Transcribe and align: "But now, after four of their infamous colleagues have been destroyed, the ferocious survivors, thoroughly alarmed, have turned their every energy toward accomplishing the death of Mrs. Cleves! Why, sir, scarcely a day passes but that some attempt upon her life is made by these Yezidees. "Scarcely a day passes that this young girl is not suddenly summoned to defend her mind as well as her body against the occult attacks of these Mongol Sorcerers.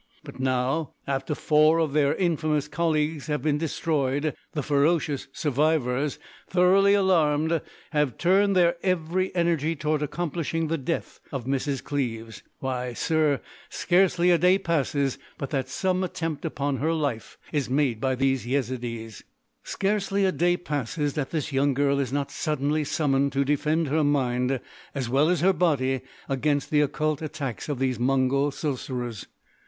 "But 0.23 0.39
now, 0.39 0.95
after 1.05 1.35
four 1.35 1.77
of 1.77 1.93
their 1.93 2.15
infamous 2.15 2.67
colleagues 2.67 3.27
have 3.27 3.43
been 3.43 3.59
destroyed, 3.59 4.33
the 4.53 4.63
ferocious 4.63 5.27
survivors, 5.31 6.17
thoroughly 6.47 6.95
alarmed, 6.95 7.61
have 7.91 8.17
turned 8.17 8.55
their 8.55 8.77
every 8.83 9.29
energy 9.35 9.75
toward 9.75 10.01
accomplishing 10.01 10.69
the 10.69 10.77
death 10.79 11.19
of 11.31 11.45
Mrs. 11.45 11.83
Cleves! 11.83 12.41
Why, 12.57 12.93
sir, 12.93 13.41
scarcely 13.69 14.31
a 14.31 14.39
day 14.39 14.57
passes 14.57 15.19
but 15.37 15.51
that 15.51 15.69
some 15.69 16.03
attempt 16.03 16.45
upon 16.45 16.77
her 16.77 16.93
life 16.93 17.37
is 17.51 17.69
made 17.69 18.01
by 18.01 18.15
these 18.15 18.43
Yezidees. 18.47 19.23
"Scarcely 19.63 20.25
a 20.25 20.31
day 20.31 20.57
passes 20.57 21.13
that 21.13 21.29
this 21.29 21.53
young 21.53 21.75
girl 21.75 21.99
is 21.99 22.11
not 22.11 22.31
suddenly 22.31 22.83
summoned 22.83 23.33
to 23.33 23.45
defend 23.45 23.87
her 23.89 24.03
mind 24.03 24.59
as 24.95 25.09
well 25.09 25.29
as 25.29 25.41
her 25.41 25.53
body 25.53 26.01
against 26.27 26.71
the 26.71 26.81
occult 26.81 27.21
attacks 27.21 27.69
of 27.69 27.77
these 27.77 27.99
Mongol 27.99 28.49
Sorcerers. 28.49 29.27